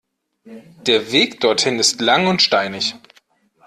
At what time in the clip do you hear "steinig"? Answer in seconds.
2.41-2.95